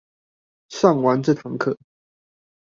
[0.67, 1.77] 上完這堂課